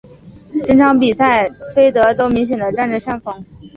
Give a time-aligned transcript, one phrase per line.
[0.65, 3.45] 整场比赛菲德都明显的占着上风。